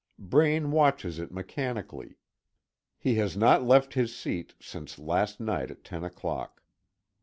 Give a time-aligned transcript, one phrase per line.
[0.17, 2.17] Braine watches it mechanically.
[2.97, 6.63] He has not left his seat since last night at ten o'clock.